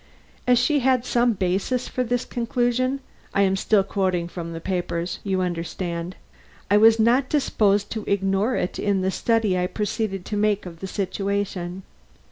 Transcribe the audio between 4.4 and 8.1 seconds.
papers, you understand I was not disposed to